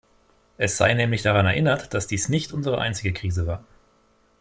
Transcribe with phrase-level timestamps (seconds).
[0.57, 3.63] Es sei nämlich daran erinnert, dass dies nicht unsere einzige Krise war.